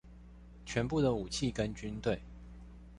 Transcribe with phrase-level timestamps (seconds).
[0.65, 2.19] 全部的武器跟軍隊